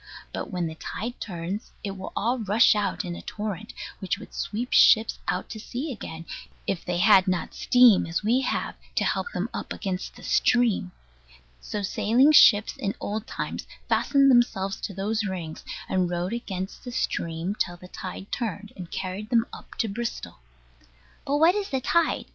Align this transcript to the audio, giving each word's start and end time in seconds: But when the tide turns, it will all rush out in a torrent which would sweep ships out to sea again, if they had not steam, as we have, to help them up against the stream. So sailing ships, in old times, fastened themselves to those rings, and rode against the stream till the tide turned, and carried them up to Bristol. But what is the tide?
But 0.33 0.49
when 0.49 0.65
the 0.65 0.73
tide 0.73 1.19
turns, 1.19 1.73
it 1.83 1.91
will 1.95 2.11
all 2.15 2.39
rush 2.39 2.73
out 2.73 3.05
in 3.05 3.15
a 3.15 3.21
torrent 3.21 3.71
which 3.99 4.17
would 4.17 4.33
sweep 4.33 4.73
ships 4.73 5.19
out 5.27 5.47
to 5.51 5.59
sea 5.59 5.91
again, 5.91 6.25
if 6.65 6.83
they 6.83 6.97
had 6.97 7.27
not 7.27 7.53
steam, 7.53 8.07
as 8.07 8.23
we 8.23 8.41
have, 8.41 8.73
to 8.95 9.03
help 9.03 9.31
them 9.31 9.47
up 9.53 9.71
against 9.71 10.15
the 10.15 10.23
stream. 10.23 10.91
So 11.59 11.83
sailing 11.83 12.31
ships, 12.31 12.75
in 12.77 12.95
old 12.99 13.27
times, 13.27 13.67
fastened 13.87 14.31
themselves 14.31 14.81
to 14.81 14.93
those 14.95 15.23
rings, 15.23 15.63
and 15.87 16.09
rode 16.09 16.33
against 16.33 16.83
the 16.83 16.91
stream 16.91 17.53
till 17.53 17.77
the 17.77 17.87
tide 17.87 18.31
turned, 18.31 18.73
and 18.75 18.89
carried 18.89 19.29
them 19.29 19.45
up 19.53 19.75
to 19.75 19.87
Bristol. 19.87 20.39
But 21.27 21.37
what 21.37 21.53
is 21.53 21.69
the 21.69 21.79
tide? 21.79 22.25